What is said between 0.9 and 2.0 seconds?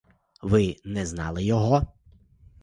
знали його?